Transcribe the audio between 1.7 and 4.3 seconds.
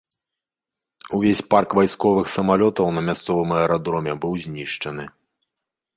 вайсковых самалётаў на мясцовым аэрадроме